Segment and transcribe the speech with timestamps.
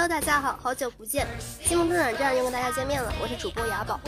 [0.00, 1.26] Hello，大家好，好久不见，
[1.60, 3.98] 新闻中转站又跟大家见面了，我是主播雅宝，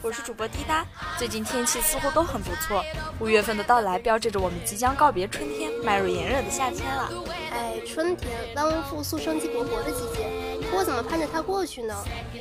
[0.00, 0.86] 我是主播滴答。
[1.18, 2.84] 最近天气似乎都很不错，
[3.18, 7.10] 五月份的到来标志着我们即将告别春天，迈入炎热的夏天了。
[7.50, 10.30] 哎，春天，万物复苏、生机勃勃的季节，
[10.70, 11.96] 可我怎么盼着它过去呢？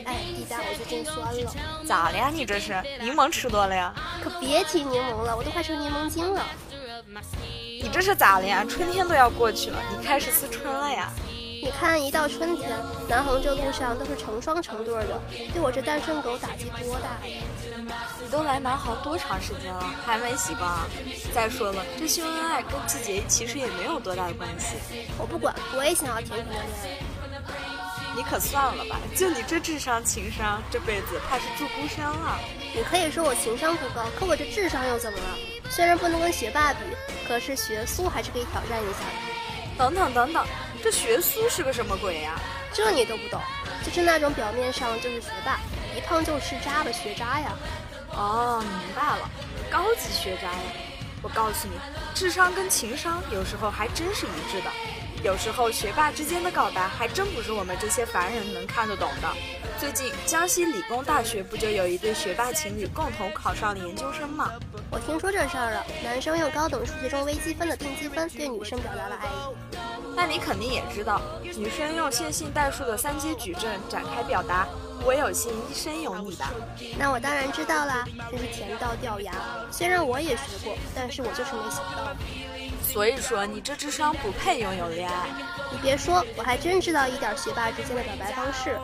[0.06, 1.52] 哎，滴答，我最近酸了。
[1.88, 2.30] 咋了呀？
[2.32, 3.92] 你这是柠檬吃多了呀？
[4.24, 6.46] 可别提柠檬了，我都快成柠檬精了。
[7.82, 8.64] 你这是咋了呀？
[8.70, 11.12] 春天都要过去了，你开始思春了呀？
[11.62, 12.70] 你看，一到春天，
[13.08, 15.22] 南航这路上都是成双成对的，
[15.54, 17.44] 对我这单身狗打击多大呀！
[18.24, 20.88] 你都来南航多长时间了，还没习惯啊？
[21.34, 24.78] 再说了，这秀恩爱跟季节其实也没有多大的关系。
[25.18, 27.00] 我不管，我也想要甜甜的恋爱。
[28.16, 32.40] 你可算了吧，就你这智商情商，这辈子怕是住孤山了。
[32.74, 35.38] 你可以说我情商不高，可我这智商又怎么了？
[35.70, 36.80] 虽然不能跟学霸比，
[37.28, 39.30] 可是学苏还是可以挑战一下的。
[39.78, 40.46] 等等等等，
[40.84, 42.40] 这学苏是个什么鬼呀？
[42.74, 43.42] 这你都不懂，
[43.84, 45.60] 就是那种表面上就是学霸，
[45.96, 47.52] 一碰就是渣的学渣呀。
[48.12, 49.30] 哦，明白了，
[49.70, 50.64] 高级学渣呀。
[51.22, 51.74] 我告诉你，
[52.16, 54.72] 智商跟情商有时候还真是一致的。
[55.22, 59.28] 有时候学霸之间的告白还真不是我们这些凡人能看得懂的。
[59.78, 64.50] 最近江西理工大学不就有一对学霸情侣共同考上了研究生吗？
[64.90, 69.69] 我听说这事儿了，男生用高等数学中微积分的定积分对女生表达了爱意。
[70.20, 71.22] 那你肯定也知道，
[71.56, 74.68] 女生用线性代数的三阶矩阵展开表达
[75.06, 76.52] “我有幸一生有你”吧？
[76.98, 79.32] 那我当然知道啦，真是甜到掉牙。
[79.72, 82.14] 虽然我也学过，但是我就是没想到。
[82.84, 85.30] 所以说，你这智商不配拥有恋爱。
[85.72, 88.78] 你别说，我还真知道一点学霸之间的表白方式。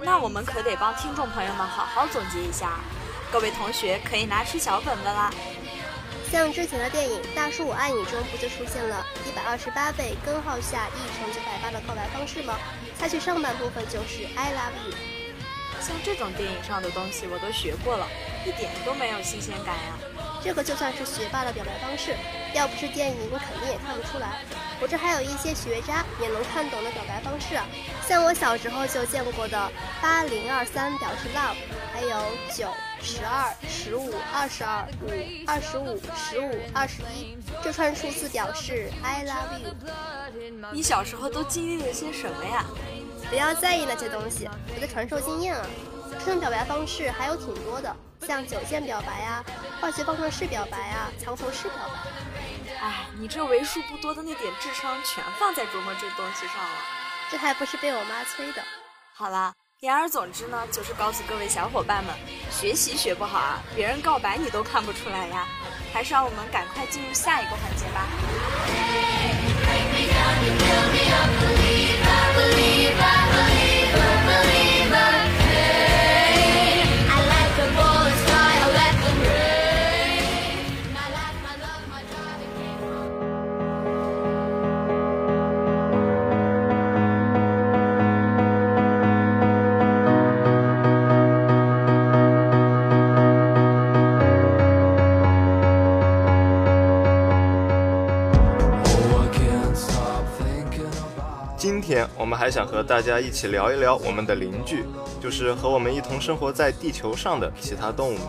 [0.00, 2.80] 那我们可得帮听众朋友们好好总结一下。
[3.30, 5.30] 各位同学可以拿出小本本啦。
[6.32, 12.58] 像之前的电影《大叔我爱你》中，不就出现了一百二十八倍根号下一乘九百八的告白方式吗？
[12.98, 14.96] 下去上半部分就是 I love you。
[15.78, 18.08] 像这种电影上的东西我都学过了，
[18.46, 19.98] 一点都没有新鲜感呀。
[20.42, 22.14] 这个就算是学霸的表白方式，
[22.52, 24.40] 要不是电影，我肯定也看不出来。
[24.80, 27.64] 我这还有一些学渣也能看懂的表白方式啊，
[28.08, 29.70] 像我小时候就见过的
[30.00, 31.54] 八零二三表示 love，
[31.92, 32.68] 还有九
[33.00, 35.10] 十二十五二十二五
[35.46, 39.74] 二十五十五二十一这串数字表示 I love you。
[40.72, 42.66] 你小时候都经历了些什么呀？
[43.30, 45.64] 不要在意那些东西，我在传授经验啊。
[46.24, 47.94] 这种表白方式还有挺多的。
[48.26, 49.44] 像九键表白啊，
[49.80, 51.94] 化学方程式表白啊，藏头诗表白。
[52.80, 56.78] 哎，你这为数不多的那点智商全放在琢磨这东西上了，
[57.30, 58.62] 这还不是被我妈催的。
[59.12, 62.14] 好啦，言而总之呢，就是告诉各位小伙伴们，
[62.48, 65.48] 学习学不好啊，别人告白你都看不出来呀。
[65.92, 68.06] 还是让我们赶快进入下一个环节吧。
[72.34, 73.71] 我
[102.52, 104.84] 想和大家一起聊一聊我们的邻居，
[105.18, 108.20] 就是和我们一同生活在地球上的其他动物们。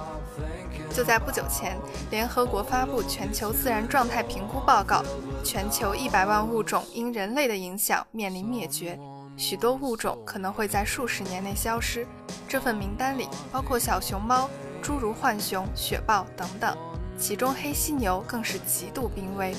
[0.96, 1.78] 就在不久前，
[2.10, 5.04] 联合国发布全球自然状态评估报告，
[5.44, 8.98] 全球一百万物种因人类的影响面临灭绝，
[9.36, 12.08] 许多物种可能会在数十年内消失。
[12.48, 14.50] 这份名单里包括小熊猫、
[14.82, 16.78] 诸如浣熊、雪豹等等，
[17.20, 19.54] 其中黑犀牛更是极度濒危。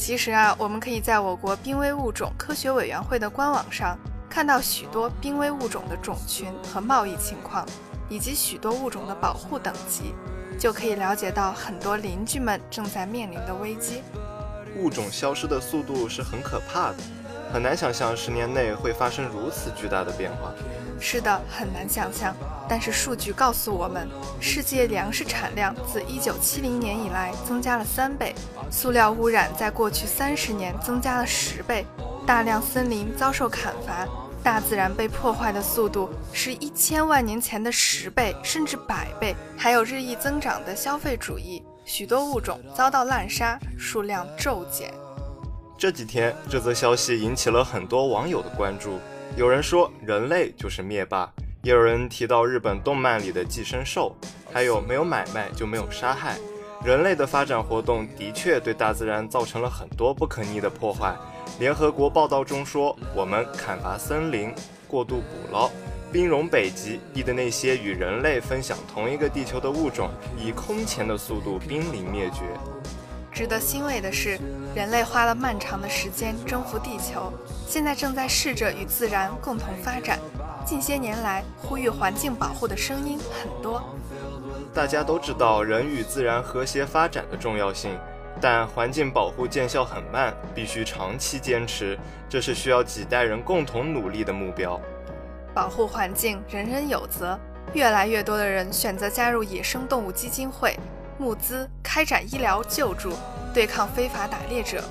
[0.00, 3.98] 其实啊，我们可以在我国濒危物种科学委员会的官网上
[4.30, 7.66] 看到许多濒危物种的种群和贸易情况，
[8.08, 10.14] 以及许多物种的保护等级，
[10.58, 14.02] 就可以了解到很多邻居们正在面临的危机。
[14.78, 16.96] 物种消失的速度是很可怕的，
[17.52, 20.50] 很难想象十年内会发生如此巨大的变化。
[20.98, 22.34] 是的，很难想象。
[22.70, 24.08] 但是数据告诉我们，
[24.38, 28.32] 世界粮食产量自1970年以来增加了三倍，
[28.70, 31.84] 塑料污染在过去三十年增加了十倍，
[32.24, 34.06] 大量森林遭受砍伐，
[34.40, 44.94] 大自然被破坏的速度是一千万年前的十倍甚至百倍，还有日益增长的消费主义，许多物种遭到滥杀，数量骤减。
[45.76, 49.00] 这几天，这则消息引起了很多网友的关注，
[49.36, 51.28] 有人说人类就是灭霸。
[51.62, 54.16] 也有人提到日本动漫里的寄生兽，
[54.50, 56.38] 还有没有买卖就没有杀害。
[56.82, 61.14] 人类的发展活动的确对大自然造成了很多不可逆的破坏。
[61.58, 64.54] 联合国报道中说，我们砍伐森林，
[64.88, 65.70] 过度捕捞。
[66.10, 72.40] 冰融北极，逼得那些与人类分享同一个地球的物种，以空前的速度濒临灭绝。
[73.30, 74.38] 值得欣慰的是，
[74.74, 77.30] 人类花了漫长的时间征服地球，
[77.68, 80.18] 现在正在试着与自然共同发展。
[80.64, 83.82] 近些年来，呼吁环境保护的声音很多。
[84.72, 87.98] 大家都知道人与自然和谐发展的重要性，
[88.40, 91.98] 但环境保护见效很慢，必须长期坚持，
[92.28, 94.80] 这是需要几代人共同努力的目标。
[95.52, 97.38] 保护环境，人人有责。
[97.72, 100.76] 越来越多的人选择加入野生动物基金会，
[101.18, 103.12] 募资开展医疗救助，
[103.52, 104.82] 对抗非法打猎者。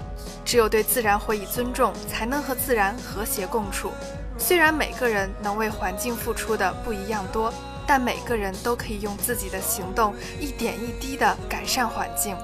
[0.45, 3.91] 只有对自然回以尊重，才能和自然和谐共处。
[4.39, 7.53] 虽然每个人能为环境付出的不一样多，
[7.85, 12.35] 但每个人都可以用自己的行动，一点一滴地改善环境。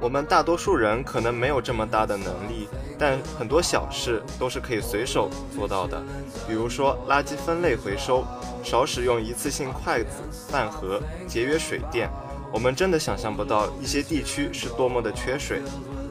[0.00, 2.68] 我们大多数人可能没有这么大的能力，
[2.98, 6.00] 但很多小事都是可以随手做到的。
[6.46, 8.24] 比如说垃圾分类回收，
[8.62, 12.08] 少使用一次性筷子、饭盒，节约水电。
[12.52, 15.62] 我们真的想象不到一些地区是多么的缺水。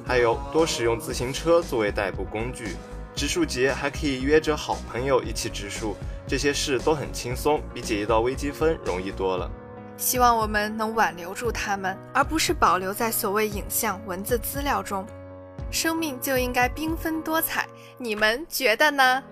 [0.06, 2.76] 还有多使用自行车作为代步工具。
[3.18, 5.96] 植树节还可以约着好朋友一起植树，
[6.28, 9.50] 这些事都很轻松，比解一道微积分容易多了。
[9.98, 15.04] 希望我们能挽留住他们，而不是保留在所谓影像、文字资料中。
[15.72, 17.68] 生命就应该缤纷多彩，
[17.98, 19.24] 你们觉得呢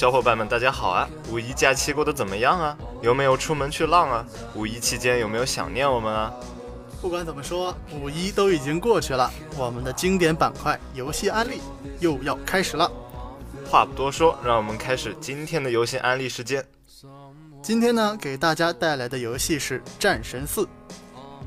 [0.00, 1.06] 小伙伴们，大家好啊！
[1.30, 2.74] 五一假期过得怎么样啊？
[3.02, 4.24] 有没有出门去浪啊？
[4.54, 6.32] 五一期间有没有想念我们啊？
[7.02, 11.60] 不管怎么说，五一都已经过去了，我们的经典板块游戏安利
[11.98, 12.90] 又要开始了。
[13.68, 16.64] 话不多说，让我们开始今天的游戏安利时间。
[17.62, 20.62] 今天呢，给大家带来的游戏是《战神四》。《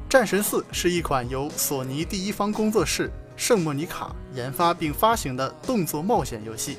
[0.07, 6.77] 战神四》是一款由索尼第一方工作室圣莫尼卡研发并发行的动作冒险游戏。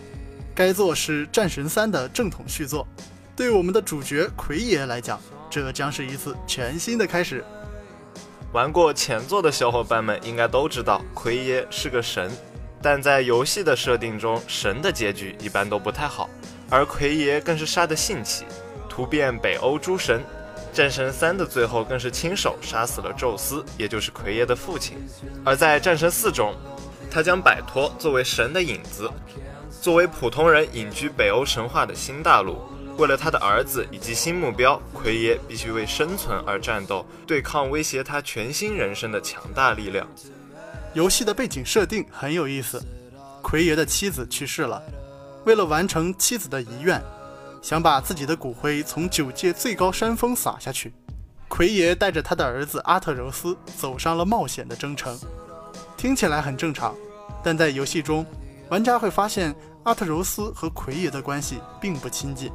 [0.55, 2.87] 该作是《战神三》的正统续作，
[3.35, 5.21] 对我们的主角奎爷来讲，
[5.51, 7.45] 这将是一次全新的开始。
[8.53, 12.31] 玩过前作的小伙伴们应该都知道，奎爷是个神，
[12.81, 16.31] 但在游戏的设定中，神的结局一般都不太好，
[16.71, 18.45] 而奎爷更是杀得兴起，
[18.89, 20.21] 突变北欧诸神。
[20.77, 24.99] 《战神三》的最后更是亲手杀死了宙斯，也就是奎爷的父亲。
[25.45, 26.55] 而在《战神四》中，
[27.11, 29.11] 他将摆脱作为神的影子。
[29.85, 32.57] 作为普通人隐居北欧神话的新大陆，
[32.97, 40.09] 为了他的儿子以及新目标，奎爷必须为生存而战斗，对抗威胁他全新人生的强大力量。
[40.95, 42.83] 游戏的背景设定很有意思，
[43.43, 44.83] 奎爷的妻子去世了，
[45.45, 46.99] 为了完成妻子的遗愿，
[47.61, 50.95] 想把自己的骨灰从九界最高山峰撒下去。
[51.47, 55.15] 奎爷带着他的儿子阿特柔斯走上了冒险的征程。
[55.95, 56.95] 听起来很正常，
[57.43, 58.25] 但在游戏中，
[58.71, 59.55] 玩家会发现。
[59.85, 62.51] 阿特柔斯和奎爷的关系并不亲近，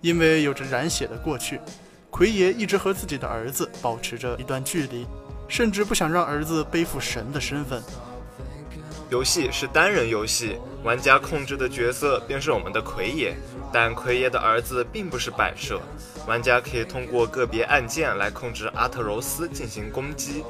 [0.00, 1.60] 因为有着染血的过去，
[2.08, 5.04] 奎爷一直和自己的儿子保持着一段距离，
[5.48, 7.82] 甚至不想让儿子背负神的身份。
[9.10, 13.34] 游戏是单人游戏，玩家控制的角色便是我们的奎爷，
[13.72, 15.80] 但奎爷的儿子并不是摆设，
[16.28, 20.44] 玩家可以通过个别按键来控制阿特柔斯进行攻击，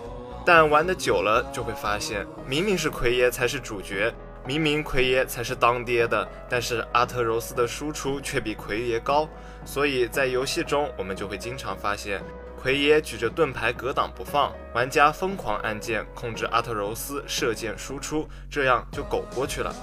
[0.44, 4.14] 但玩的久了就会发现，明明是奎爷才是主角。
[4.46, 9.28] 明明奎爷才是当爹的，但是阿特柔斯的输出却比奎爷高，
[9.64, 12.22] 所以在游戏中我们就会经常发现
[12.56, 19.74] 奎爷举着盾牌格挡不放，玩家疯狂按键控制阿特柔斯射箭输出，这样就苟过去了。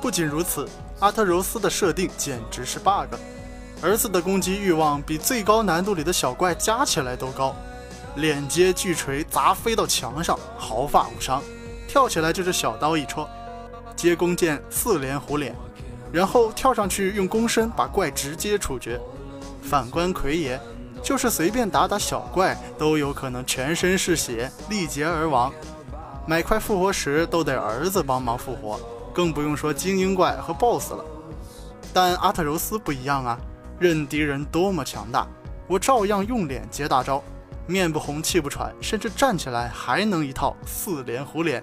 [0.00, 0.68] 不仅如此，
[1.00, 3.16] 阿特柔斯的设定简直是 bug，
[3.82, 7.56] 儿子的攻击欲望比最高难度里的小怪加起来都高，
[8.14, 11.42] 脸接巨锤砸飞到墙上毫发无伤，
[11.88, 13.28] 跳起来就是小刀一戳。
[13.96, 15.54] 接弓箭四连虎脸，
[16.12, 19.00] 然后跳上去用弓身把怪直接处决。
[19.62, 20.60] 反观奎爷，
[21.02, 25.52] 就是随便打打小怪都有可能全身是血，力竭而亡。
[26.26, 28.78] 买块复活石都得儿子帮忙复活，
[29.12, 31.04] 更不用说精英怪和 BOSS 了。
[31.92, 33.38] 但阿特柔斯不一样啊，
[33.78, 35.26] 任敌人多么强大，
[35.66, 37.22] 我照样用脸接大招，
[37.66, 41.62] 面不红气不喘，甚至站起来还能一套四连虎脸。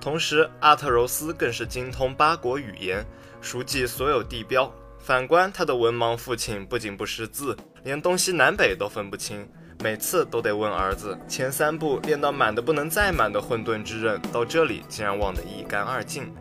[0.00, 3.04] 同时，阿特柔斯更是精通八国语言，
[3.40, 4.72] 熟记所有地标。
[4.98, 9.48] 反观他的文盲父亲，不仅不识字，连东西南北都分不清，
[9.82, 11.18] 每次都得问儿子。
[11.28, 16.32] 前三步练到满的不能再满的混沌之刃，到这里竟然忘得一干二净。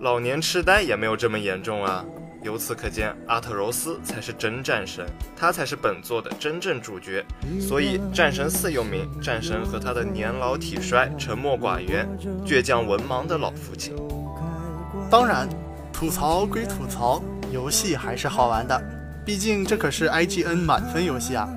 [0.00, 2.04] 老年痴呆也没有这么严重啊。
[2.46, 5.04] 由此可见，阿特柔斯才是真战神，
[5.36, 7.26] 他才是本作的真正主角。
[7.60, 12.08] 所以，战神四又名战神和他的年老体衰、沉默寡言、
[12.46, 13.96] 倔强文盲的老父亲。
[15.10, 15.48] 当然，
[15.92, 18.80] 吐槽归吐槽，游戏还是好玩的，
[19.24, 21.48] 毕竟这可是 IGN 满分游戏啊。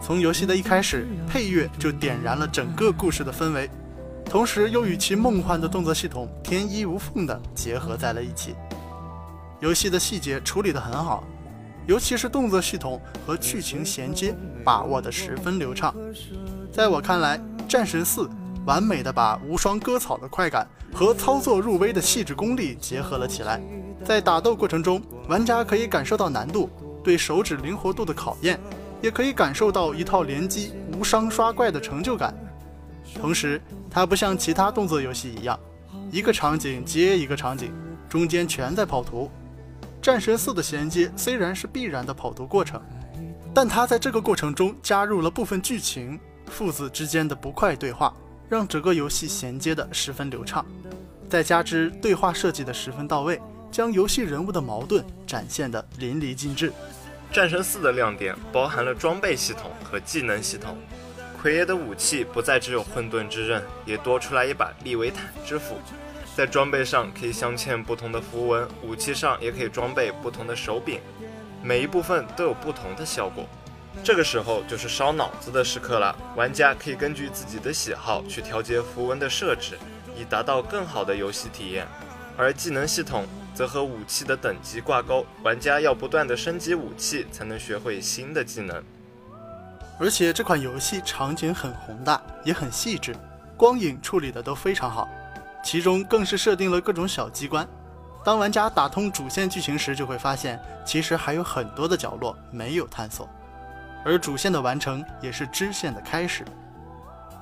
[0.00, 3.68] 从游戏的一开始，配乐就点燃了整个故事的氛围，
[4.24, 8.54] 同时又与其梦幻的动作系统天衣无缝地结合在了一起。
[9.60, 11.22] 游戏的细节处理得很好，
[11.86, 15.94] 尤其是动作系统和剧情衔接把握得十分流畅。
[16.72, 17.38] 在我看来，
[17.68, 18.22] 《战神四》
[18.64, 23.60] 完美的把无双割草的快感和操作入微的细致功力结合了起来。
[24.02, 26.70] 在打斗过程中，玩家可以感受到难度
[27.04, 28.58] 对手指灵活度的考验，
[29.02, 32.34] 也可以感受到一套连击无伤刷怪的成就感。
[33.20, 35.58] 同时，它不像其他动作游戏一样，
[36.10, 37.70] 一个场景接一个场景，
[38.08, 39.30] 中间全在跑图。
[40.02, 42.80] 战神四的衔接虽然是必然的跑图过程，
[43.54, 48.14] 但它在这个过程中加入了部分剧情，父子之间的不快对话，
[48.48, 50.64] 让整个游戏衔接的十分流畅。
[51.28, 53.40] 再加之对话设计的十分到位，
[53.70, 56.72] 将游戏人物的矛盾展现的淋漓尽致。
[57.30, 60.78] 战神四的亮点包含了装备系统和技能系统，
[61.40, 65.76] 奎爷的武器不再只有混沌之刃，也多出来一把利维坦之斧。
[66.40, 70.98] 在装备上可以镶嵌不同的符文，武器上也可以装备不同的手柄，
[71.62, 73.46] 每一部分都有不同的效果。
[74.02, 79.76] 这个时候就是烧脑子的时刻了，玩家可以根据自己的喜好去调节符文的设置，
[80.16, 81.86] 以达到更好的游戏体验。
[82.38, 88.82] 而技能系统则和武器的等级挂钩，玩家要不断的升级武器才能学会新的技能。
[89.98, 93.14] 而且这款游戏场景很宏大，也很细致，
[93.58, 95.06] 光影处理的都非常好。
[95.62, 97.66] 其中更是设定了各种小机关，
[98.24, 103.28] 当玩家打通主线剧情时，就会发现其实还有很多的角落没有探索，
[104.04, 106.44] 而主线的完成也是支线的开始。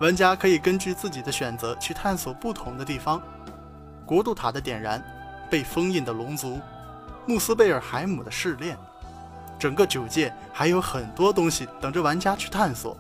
[0.01, 3.21] 玩家可以根据自己的选择去探索不同的地方：
[4.07, 5.03] 国度塔的点燃、
[5.51, 6.61] 被封印的龙族、
[7.27, 8.77] 穆斯贝尔海姆的试炼，
[9.59, 12.97] 整个九界还有很多东西等着玩家去探索。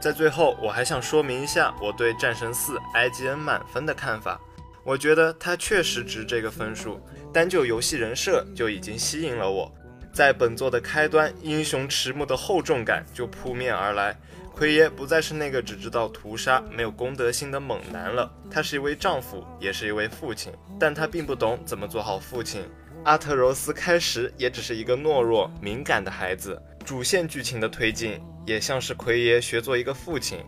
[0.00, 4.40] 在最后，我还想说明一下我对《战神四》IGN 满分的看法。
[4.82, 6.98] 我觉得它确实值这个分数，
[7.34, 9.70] 单就游戏人设就已经吸引了我。
[10.10, 14.18] 在本作的开端，英雄迟暮的厚重感就扑面而来。
[14.54, 22.62] 奎爷不再是那个只知道屠杀、没有公德心的猛男了，他是一位丈夫，也是一位父亲，但他并不懂怎么做好父亲。
[23.04, 26.60] 阿特柔斯开始也只是一个懦弱、敏感的孩子。
[26.84, 28.18] 主线剧情的推进
[28.50, 30.44] 也像是奎爷学做一个父亲，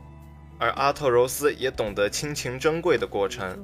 [0.59, 3.57] 而阿特柔斯也懂得亲情珍贵的过程。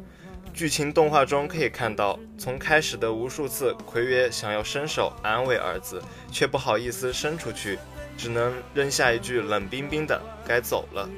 [0.54, 7.80] 剧情动画中可以看到，从开始的无数次奎爷想要伸手安慰儿子，却不好意思伸出去，
[8.16, 11.10] 只能扔下一句冷冰冰的“该走了”，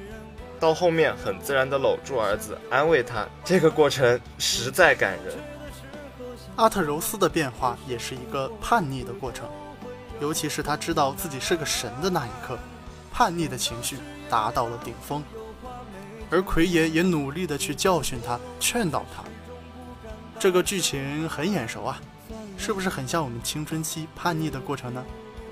[0.58, 5.36] 到后面很自然的搂住儿子安慰他，这个过程实在感人。
[6.56, 9.46] 阿特柔斯的变化也是一个叛逆的过程。
[10.22, 12.58] 尤其是他知道自己是个神的那一刻，
[13.12, 13.96] 叛逆的情绪
[14.28, 15.22] 达到了顶峰，
[16.30, 19.24] 而奎爷也努力的去教训他、劝导他。
[20.38, 22.00] 这个剧情很眼熟啊，
[22.56, 25.04] 是不是很像我们青春期叛逆的过程呢？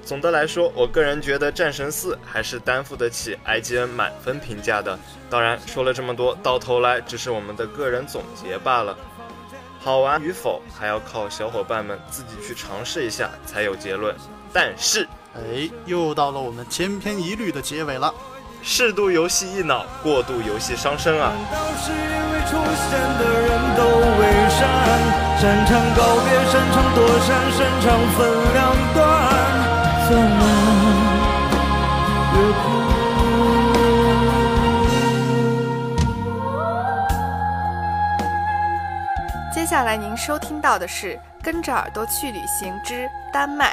[0.05, 4.99] 总的来说，我个人觉得《战神四》还是担负得起 IGN 满分评价的。
[5.29, 8.97] 当然，说了这么多，到头来只是我们的个人总结罢了。
[9.79, 14.17] 好玩与否，还要靠小伙伴们自己去尝试一下才有结论。
[14.51, 15.07] 但是，
[15.39, 18.13] 哎，又到了我们千篇一律的结尾了。
[18.63, 21.33] 适度游戏一脑，过度游戏伤身啊！
[39.55, 43.73] 接下来您收听到的是《跟着耳朵去旅行之丹麦》。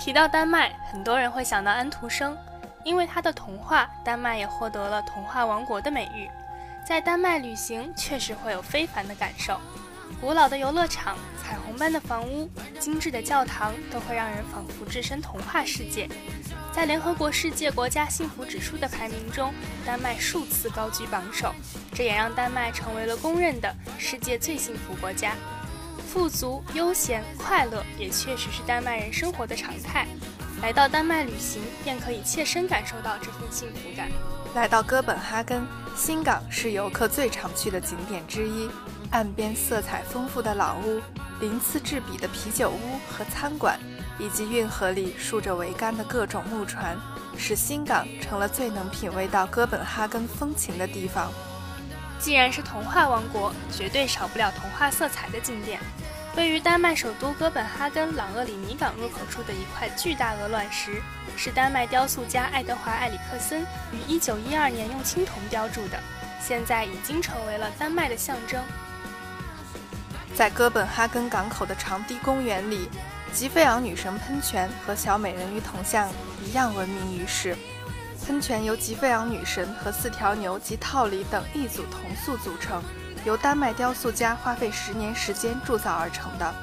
[0.00, 2.34] 提到丹麦，很多人会想到安徒生，
[2.84, 6.26] 因为他的童话，丹麦也获得了童话王国的美誉。
[6.88, 9.60] 在丹麦旅行确实会有非凡的感受，
[10.18, 16.08] 古老的游乐场、彩虹般的房屋、精致的教堂，都会让人仿佛置身童话世界。
[16.72, 19.52] 在联合国世界国家幸福指数的排名中，
[19.84, 21.54] 丹麦数次高居榜首，
[21.92, 25.34] 这也让丹麦成为了公认的世界最幸福国家。
[26.12, 30.08] 富足、悠闲、快乐，也确实是丹麦人生活的常态。
[30.60, 34.08] 来到丹麦旅行，便可以切身感受到这份幸福感。
[34.52, 35.64] 来到哥本哈根，
[35.96, 38.68] 新港是游客最常去的景点之一。
[39.12, 41.00] 岸边色彩丰富的老屋、
[41.38, 43.78] 鳞次栉比的啤酒屋和餐馆，
[44.18, 46.98] 以及运河里竖着桅杆的各种木船，
[47.36, 51.30] 使新港成了最能品味到哥本哈根风情的地方。
[52.20, 55.80] 既然是童话王国，绝对少不了童话色彩的景点。
[56.36, 61.02] 位于丹麦首都哥本哈根朗厄里尼港入口处的一块巨大鹅卵石，
[61.36, 65.98] 是丹麦雕塑家爱德华·埃里克森于1912年用青铜雕铸的，
[66.40, 68.62] 现在已经成为了丹麦的象征。
[70.34, 72.88] 在哥本哈根港口的长堤公园里，
[73.32, 76.08] 吉菲昂女神喷泉和小美人鱼铜像
[76.44, 77.56] 一样闻名于世。
[78.30, 82.80] 喷泉由吉菲昂女神和四条牛及套里等一组铜塑组成。
[83.24, 86.54] 由丹麦雕塑家花费十年时间铸造而成的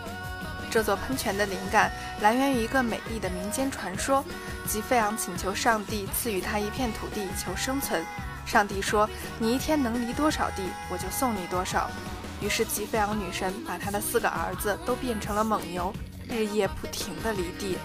[0.71, 4.24] 这座喷泉的灵感来源于一个美丽的民间传说：
[4.65, 8.01] 吉费昂请求上帝赐予他一片土地求生存，
[8.45, 9.07] 上帝说
[9.38, 11.91] ：“你一天能犁多少地，我就送你多少。”
[12.41, 15.93] 于是吉费昂女神把她的四个儿子都变成了蒙牛，
[16.29, 17.77] 日夜不停地犁地。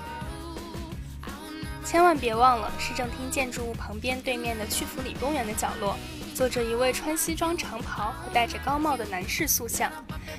[1.93, 5.95] 千万别忘了，市政厅建筑物旁边对面的曲阜里公园的角落。
[6.35, 9.93] 坐着一位穿西装长袍和戴着高帽的男士塑像，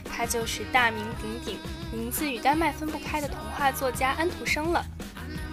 [0.03, 1.59] 他就是大名鼎鼎、
[1.91, 4.83] 名字与丹麦分不开的童话作家安徒生了。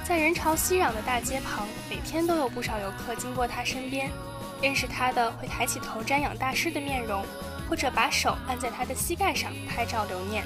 [0.03, 4.11] 在人潮熙攘的大街旁，每天都有不少游客经过他身边，
[4.63, 7.23] 认识他的会抬起头瞻仰大师的面容，
[7.69, 10.45] 或者把手按在他的膝盖上拍照留念。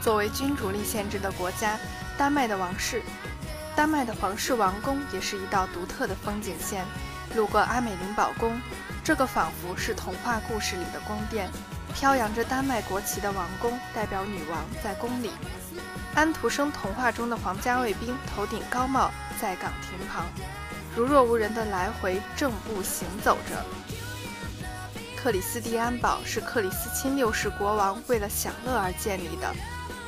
[0.00, 1.76] 作为君主立宪制的国家，
[2.16, 3.02] 丹麦的王室，
[3.78, 6.84] 丹麦的皇室王宫也是一道独特的风景线。
[7.36, 8.60] 路过阿美林堡宫。
[9.04, 11.48] 这个仿佛是童话故事里的宫殿，
[11.94, 15.30] 飘扬着丹麦国旗的王宫代表女王在宫里。
[16.16, 20.26] 安徒生童话中的皇家卫兵头顶高帽在岗亭旁，
[20.96, 23.64] 如若无人的来回正步行走着。
[25.16, 29.54] 克里斯蒂安堡是克里斯钦六世国王为了享乐而建立的，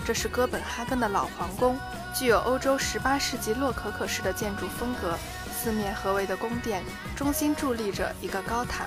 [0.05, 1.79] 这是哥本哈根的老皇宫，
[2.15, 5.17] 具有欧洲十八世纪洛可可式的建筑风格。
[5.63, 6.83] 四面合围的宫殿，
[7.15, 8.87] 中心伫立着一个高塔，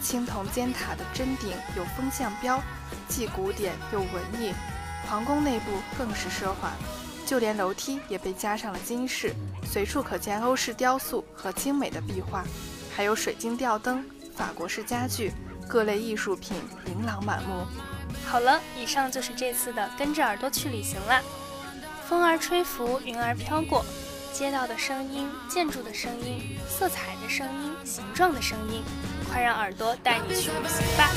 [0.00, 2.58] 青铜尖塔的真顶有风向标，
[3.06, 4.08] 既古典又文
[4.40, 4.54] 艺。
[5.06, 5.66] 皇宫内部
[5.98, 6.72] 更是奢华，
[7.26, 12.44] 就连楼梯也被加上了金饰，随处可见欧式雕塑和精美的壁画，
[12.96, 14.02] 还有水晶吊灯、
[14.34, 15.32] 法国式家具，
[15.68, 17.66] 各类艺术品琳琅满目。
[18.26, 21.20] 好了，以上就是这次的跟着耳朵去旅行啦。
[22.10, 23.84] 风儿吹拂，云儿飘过。
[24.32, 28.82] 街道的声音，建筑的声音，色彩的声音，形状的声音，
[29.30, 31.08] 快让耳朵带你去旅行吧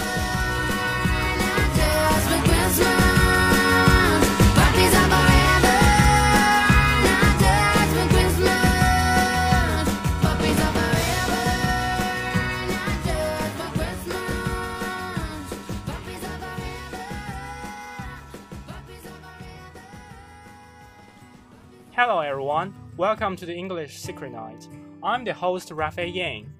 [22.97, 24.67] Welcome to the English Secret Night.
[25.01, 26.53] I'm the host Raphael Yang.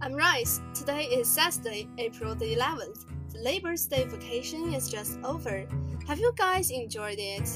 [0.00, 0.60] I'm Rice.
[0.74, 3.04] Today is Saturday, April the 11th.
[3.32, 5.66] The Labor Day vacation is just over.
[6.06, 7.50] Have you guys enjoyed it?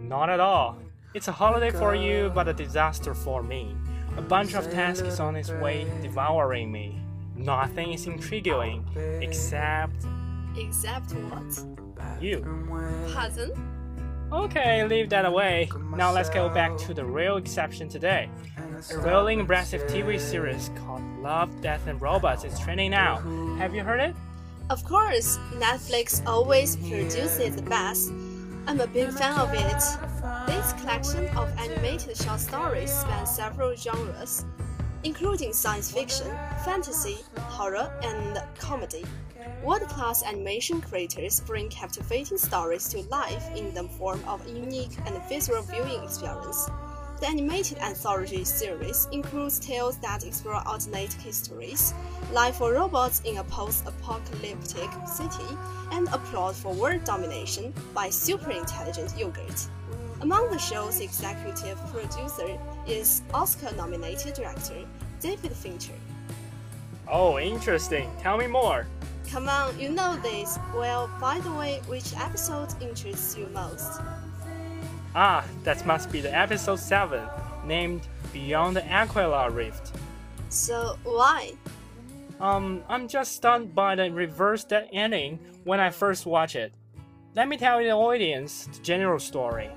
[0.00, 0.78] Not at all.
[1.14, 3.74] It's a holiday for you, but a disaster for me.
[4.16, 6.96] A bunch of tasks is on its way devouring me.
[7.34, 8.86] Nothing is intriguing
[9.20, 10.06] except.
[10.56, 12.22] Except what?
[12.22, 12.38] You.
[13.12, 13.75] Pardon?
[14.32, 15.70] Okay, leave that away.
[15.94, 18.28] Now let's go back to the real exception today.
[18.92, 23.18] A really impressive TV series called Love, Death and Robots is trending now.
[23.58, 24.16] Have you heard it?
[24.68, 28.10] Of course, Netflix always produces the best.
[28.66, 29.82] I'm a big fan of it.
[30.48, 34.44] This collection of animated short stories spans several genres,
[35.06, 36.26] including science fiction,
[36.64, 39.04] fantasy, horror, and comedy.
[39.62, 45.16] World-class animation creators bring captivating stories to life in the form of a unique and
[45.28, 46.68] visceral viewing experience.
[47.20, 51.94] The animated anthology series includes tales that explore alternate histories,
[52.32, 55.56] life for robots in a post-apocalyptic city,
[55.92, 59.68] and a plot for world domination by super-intelligent yogurt.
[60.26, 64.84] Among the show's executive producer is Oscar-nominated director
[65.20, 65.92] David Fincher.
[67.06, 68.10] Oh, interesting.
[68.18, 68.88] Tell me more.
[69.30, 70.58] Come on, you know this.
[70.74, 74.00] Well, by the way, which episode interests you most?
[75.14, 77.22] Ah, that must be the episode 7,
[77.64, 78.00] named
[78.32, 79.92] Beyond the Aquila Rift.
[80.48, 81.52] So, why?
[82.40, 86.72] Um, I'm just stunned by the reverse dead ending when I first watched it.
[87.36, 89.70] Let me tell the audience the general story.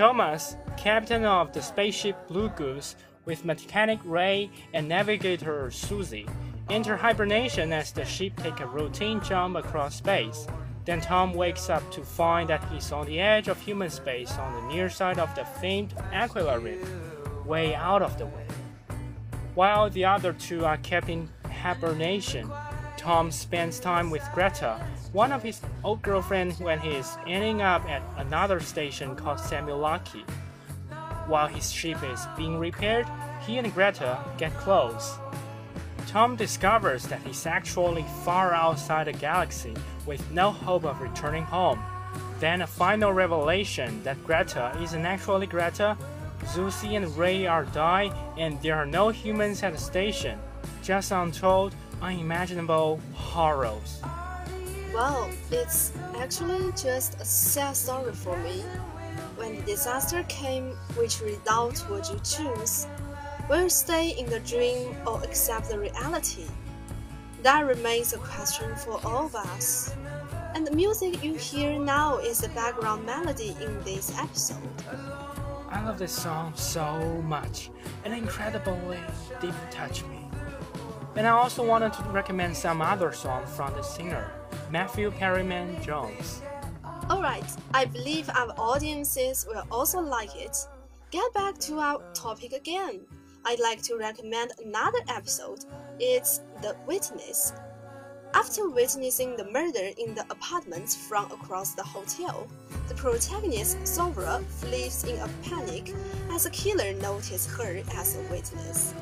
[0.00, 6.26] Thomas, captain of the spaceship Blue Goose with mechanic Ray and navigator Susie,
[6.70, 10.46] enter hibernation as the ship take a routine jump across space.
[10.86, 14.54] Then Tom wakes up to find that he's on the edge of human space on
[14.54, 16.88] the near side of the famed Aquila Reef,
[17.44, 18.46] way out of the way.
[19.54, 22.50] While the other two are kept in hibernation,
[22.96, 24.82] Tom spends time with Greta,
[25.12, 30.24] one of his old girlfriends, when he is ending up at another station called Samulaki.
[31.26, 33.06] While his ship is being repaired,
[33.46, 35.18] he and Greta get close.
[36.06, 39.74] Tom discovers that he's actually far outside the galaxy
[40.06, 41.80] with no hope of returning home.
[42.40, 45.96] Then a final revelation that Greta isn't actually Greta.
[46.44, 50.38] Zuzi and Ray are died, and there are no humans at the station.
[50.82, 54.00] Just untold, unimaginable horrors.
[54.92, 58.64] Well, it's actually just a sad story for me.
[59.36, 62.86] When the disaster came, which result would you choose?
[63.48, 66.46] Will you stay in the dream or accept the reality?
[67.42, 69.94] That remains a question for all of us.
[70.54, 74.58] And the music you hear now is the background melody in this episode.
[75.70, 77.70] I love this song so much,
[78.04, 78.98] and incredibly
[79.40, 80.26] deep touch me.
[81.14, 84.30] And I also wanted to recommend some other songs from the singer,
[84.70, 86.42] Matthew Perryman Jones.
[87.10, 90.56] Alright, I believe our audiences will also like it.
[91.10, 93.00] Get back to our topic again.
[93.44, 95.64] I'd like to recommend another episode.
[95.98, 97.52] It's The Witness.
[98.32, 102.46] After witnessing the murder in the apartments from across the hotel,
[102.86, 105.92] the protagonist Sovra flees in a panic
[106.30, 108.94] as the killer notices her as a witness.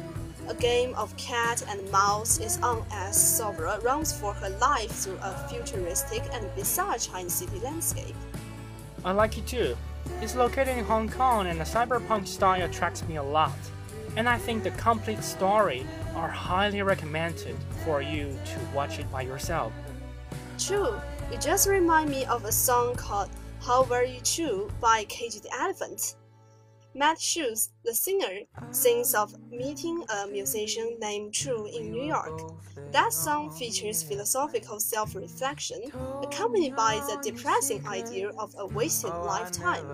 [0.49, 5.19] A game of cat and mouse is on as Sovra runs for her life through
[5.23, 8.15] a futuristic and bizarre Chinese city landscape.
[9.05, 9.77] I like it too.
[10.23, 13.59] It's located in Hong Kong and the cyberpunk style attracts me a lot.
[14.17, 15.85] And I think the complete story
[16.17, 19.71] are highly recommended for you to watch it by yourself.
[20.59, 20.95] True,
[21.31, 23.29] it just reminds me of a song called
[23.61, 26.15] How Were You True by Cage the Elephant.
[26.99, 28.41] Matt Shoes, the singer,
[28.73, 32.41] sings of meeting a musician named True in New York.
[32.91, 35.81] That song features philosophical self reflection,
[36.25, 39.87] accompanied by the depressing idea of a wasted lifetime.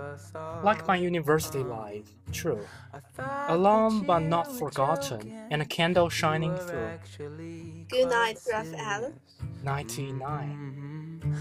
[0.63, 2.65] Like my university life, true.
[3.49, 6.89] Alone but not forgotten, and a candle shining through.
[7.87, 9.13] Good night, Raphael.
[9.63, 11.35] 99.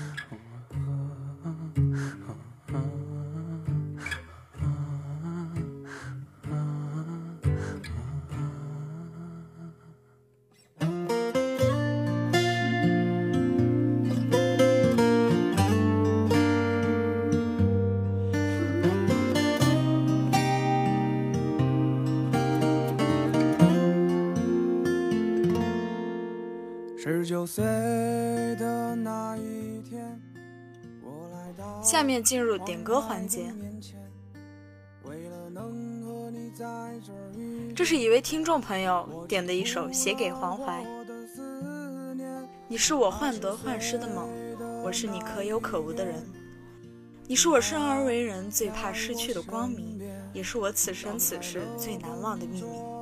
[31.82, 33.52] 下面进入点歌环节。
[37.76, 40.82] 这是一位听众朋友点的一首《写给黄淮》。
[42.68, 44.26] 你是我患得患失的梦，
[44.82, 46.24] 我是你可有可无的人。
[47.26, 50.00] 你是我生而为人最怕失去的光明，
[50.32, 52.93] 也是我此生此世最难忘的秘密。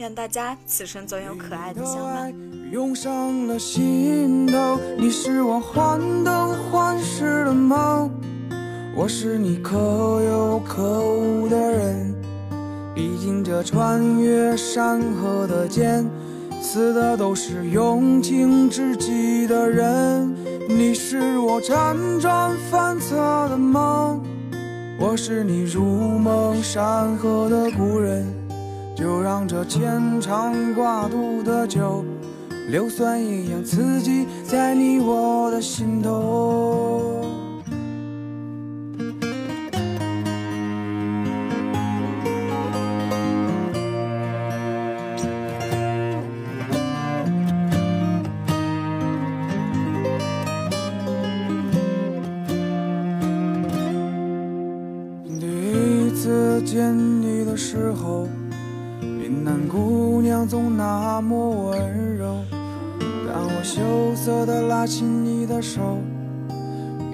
[0.00, 2.32] 愿大家此生总有可爱的相伴。
[2.72, 8.10] 涌上了心头，你是我患得患失的梦，
[8.96, 9.76] 我是你可
[10.22, 12.14] 有可无的人。
[12.94, 16.02] 历经这穿越山河的剑，
[16.62, 20.34] 死的都是用情至极的人。
[20.66, 23.16] 你是我辗转反侧
[23.50, 24.18] 的梦，
[24.98, 28.39] 我是你如梦山河的故人。
[29.00, 32.04] 就让这牵肠挂肚的酒。
[32.68, 37.29] 硫酸一样刺激在你我的心头。
[64.90, 65.80] 起你的手，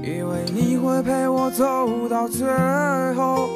[0.02, 2.48] 以为你会陪我走到最
[3.12, 3.50] 后，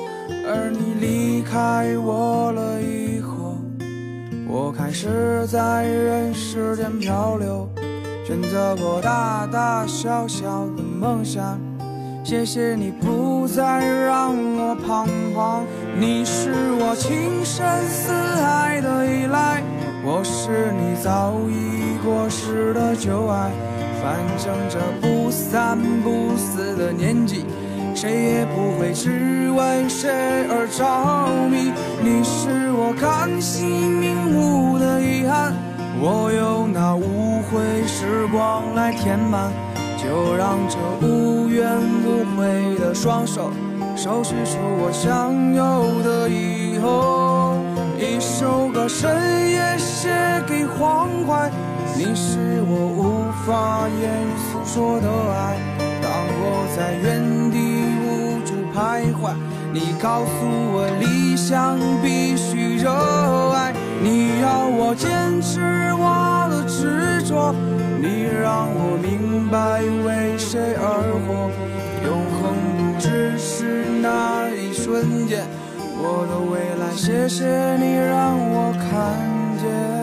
[0.46, 3.56] 而你离开我了以后，
[4.46, 7.66] 我开始在人世间漂流，
[8.26, 11.58] 选择过大大小小的梦想。
[12.22, 15.64] 谢谢你不再让我彷徨，
[15.98, 19.62] 你是我情深似海的依赖，
[20.04, 23.50] 我是你早已过时的旧爱。
[24.02, 27.44] 反正这不三不四的年纪，
[27.94, 30.10] 谁也不会只为谁
[30.48, 31.70] 而着迷。
[32.02, 35.54] 你是我看戏瞑目的遗憾，
[36.00, 39.52] 我用那无悔时光来填满。
[40.02, 43.50] 就让这无怨无悔的双手，
[43.94, 47.58] 收拾出我想有的以后。
[47.98, 50.08] 一首歌深夜写
[50.48, 51.50] 给黄淮，
[52.02, 55.60] 你是我无法言诉说的爱。
[56.00, 56.10] 当
[56.40, 57.60] 我在原地
[58.00, 59.34] 无助徘徊，
[59.70, 60.30] 你告诉
[60.72, 62.90] 我理想必须热
[63.50, 63.74] 爱。
[64.02, 65.60] 你要我坚持
[65.92, 67.54] 我的执着。
[68.00, 71.50] 你让我明白为谁而活，
[72.02, 75.44] 永恒不只是那一瞬间，
[75.98, 77.44] 我的未来，谢谢
[77.76, 78.88] 你让我看
[79.60, 79.99] 见。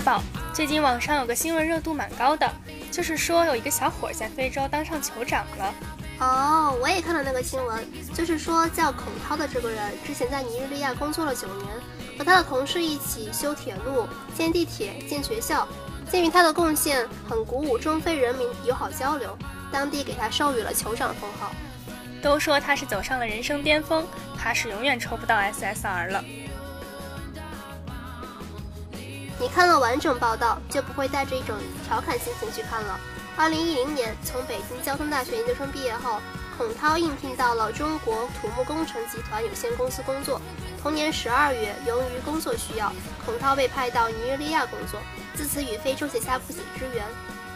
[0.00, 0.22] 家宝，
[0.54, 2.50] 最近网上有个新闻热度蛮高的，
[2.90, 5.74] 就是说有一个小伙在非洲当上酋长了。
[6.20, 11.68] 哦，我也看到那个新闻，就是说叫孔涛的这个人之前在尼日利亚工作了九年，
[12.16, 15.68] 和他的同事一起修铁路、建地铁、建学校。
[16.10, 19.36] 鉴于他的贡献，很鼓舞中非人民友好交流，
[19.70, 21.52] 当地给他授予了酋长封号。
[22.22, 24.06] 都说他是走上了人生巅峰，
[24.38, 26.24] 怕是永远抽不到 SSR 了。
[29.40, 31.56] 你看了完整报道，就不会带着一种
[31.88, 33.00] 调侃心情去看了。
[33.38, 36.20] 二零一零年从北京交通大学研究生毕业后，
[36.58, 40.38] 孔涛应聘到了中国土木工程集团有限公司工作。
[40.82, 42.92] 同年十二月，由于工作需要，
[43.24, 45.00] 孔涛被派到尼日利亚工作，
[45.34, 47.02] 自此与非洲结下不解之缘。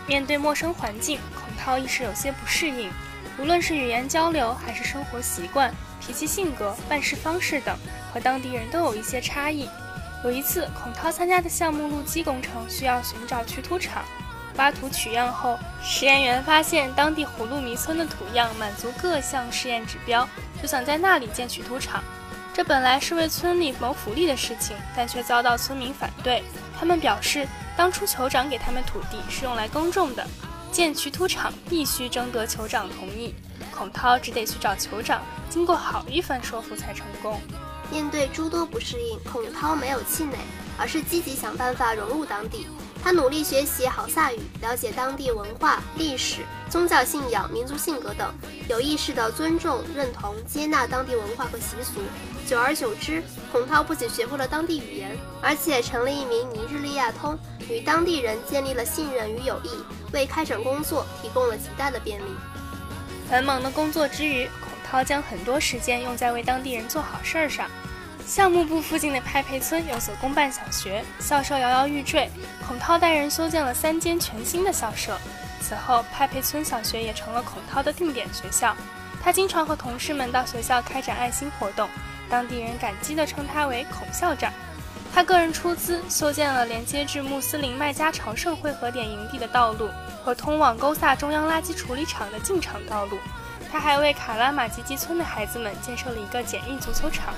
[0.07, 2.91] 面对陌生环境，孔涛一时有些不适应，
[3.39, 5.71] 无论是语言交流，还是生活习惯、
[6.01, 7.77] 脾气性格、办事方式等，
[8.11, 9.69] 和当地人都有一些差异。
[10.25, 14.03] 有一次，孔涛参加的项目路基工程需要寻找取土场，
[14.57, 20.27] 挖土取样后，实验员发现当地葫芦迷村的土样满足各项试验指标，
[20.63, 22.03] 就想在那里建取土场。
[22.55, 26.43] 这本来是为村里谋福利的事情，但却遭到村民反对。
[26.81, 30.27] 他们表示，当初酋长给他们土地是用来耕种的，
[30.73, 33.35] 建取土场必须征得酋长同意。
[33.71, 37.39] 孔涛只得去找酋长，经过好一番说服才成功。
[37.91, 40.39] 面对诸多不适应，孔涛没有气馁，
[40.79, 42.67] 而是积极想办法融入当地。
[43.03, 48.33] 他努力学习好萨语，了解当地文化、历史、宗教信仰、民族性格等，
[48.67, 52.01] 有意识地尊重、认同、接纳当地文化和习俗。
[52.47, 59.69] 久而久之，孔涛不仅学会了当地语言，而且成了一名尼日利亚通，与当地人建立了信任与友谊，
[60.15, 62.25] 为开展工作提供了极大的便利。
[63.29, 64.49] 繁忙的工作之余，
[64.95, 67.69] 涛将很多时间用在为当地人做好事儿上。
[68.25, 72.31] 项目部附近的派培村有所公办小学，校舍摇摇欲坠。
[72.65, 75.19] 孔涛带人修建了三间全新的校舍。
[75.61, 78.77] 此后，派培村小学也成了孔涛的定点学校。
[79.21, 81.89] 他经常和同事们到学校开展爱心活动，
[82.31, 84.53] 当地人感激地称他为“孔校长”。
[85.13, 89.89] 他个人出资修建了连接至穆斯林麦加朝圣汇合点营地的道路
[90.25, 93.19] 和通往沟萨中央垃圾处理厂的进场道路。
[93.75, 97.35] 他还为卡拉马吉基村的孩子们建设了一个简易足球场。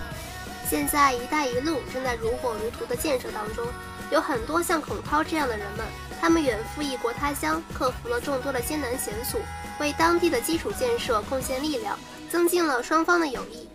[0.69, 3.65] 现在，“一带一路”正在如火如荼的建设当中，
[4.11, 5.87] 有很多像孔涛这样的人们，
[6.21, 9.41] 他们远赴异国他乡，克服了众多的艰难险阻，
[9.81, 11.99] 为当地的基础建设贡献力量，
[12.31, 13.67] 增进了双方的友谊。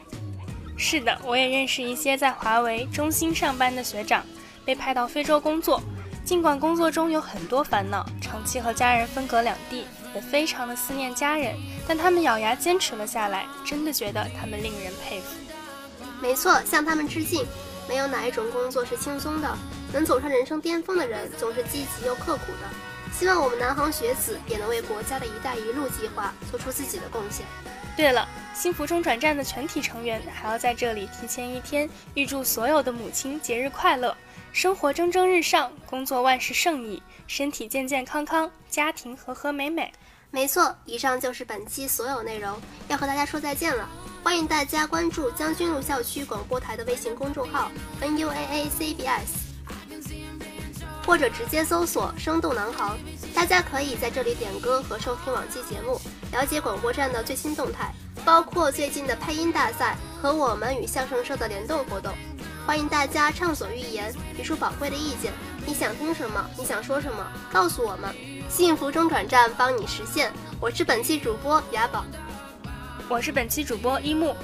[0.77, 4.23] 是的，我也认识一些在华为、中兴上班的学长，
[4.63, 5.81] 被派到非洲工作，
[6.23, 9.87] 尽管工作中有很多烦恼，长期和家人分隔两地。
[10.13, 11.55] 也非常的思念家人，
[11.87, 15.35] 但他们咬牙坚持了下来，真的觉得他们令人佩服。
[16.21, 17.45] 没错，向他们致敬。
[17.89, 19.57] 没有哪一种工作是轻松的，
[19.91, 22.69] 能走上人生巅峰的人总是积极又刻苦的。
[23.11, 27.45] 希望我们南航学子也能为国家的一带一路计划做出自己的贡献。
[27.97, 34.15] 对了，幸福中转站的全体成员还要在这里提前一天预祝所有的母亲节日快乐，
[34.53, 39.91] 生活蒸蒸日上，工作万事胜意，身体健健康康，家庭和和美美。
[40.33, 43.87] 没错，以上就是本期所有内容，要和大家说再见了。
[44.23, 49.33] 欢迎大家关注将军路校区广播台的微信公众号 n u a a c b s，
[51.05, 52.97] 或者直接搜索“生动南航”。
[53.35, 55.99] 大家可以在这里点歌和收听往期节目，
[56.31, 62.13] 了解广播站的最新动态，包括最近的配音大赛和我们与相声社的联动活动。
[62.65, 65.33] 欢迎大家畅所欲言，提出宝贵的意见。
[65.65, 66.49] 你想听什么？
[66.57, 67.27] 你想说什么？
[67.51, 68.30] 告诉我们。
[68.51, 70.29] 幸福中转站帮你实现。
[70.59, 72.03] 我是本期主播雅宝，
[73.07, 74.35] 我是本期主播一木。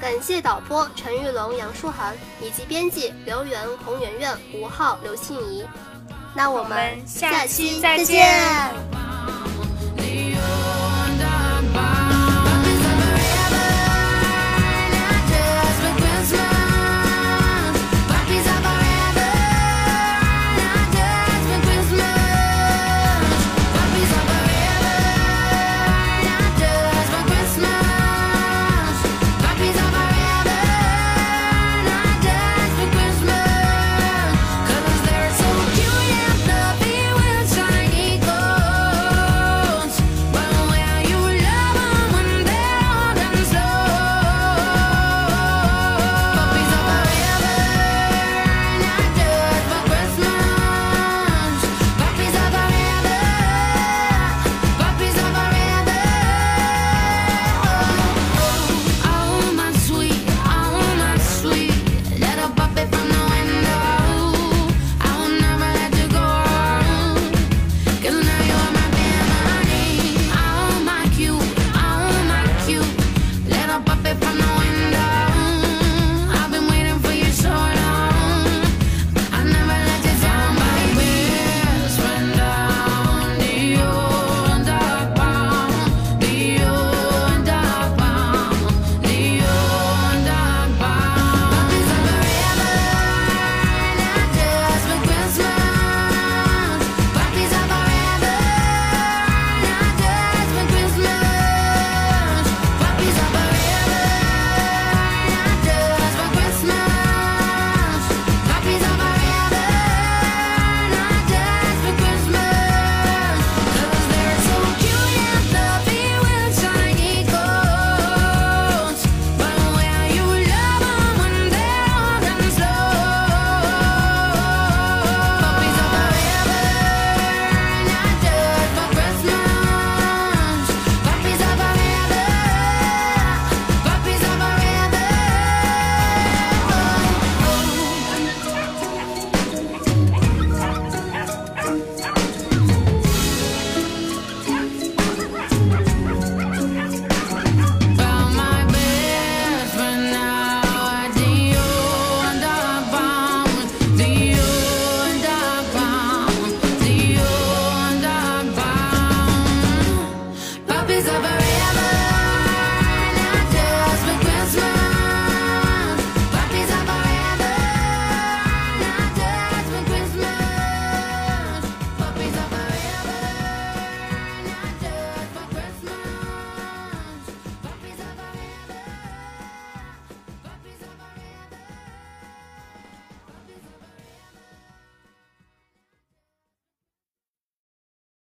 [0.00, 5.64] 感谢导播陈玉龙、杨舒涵以及编辑刘媛、孔媛媛、吴浩、刘庆怡。
[6.32, 8.99] 那我们下期再见。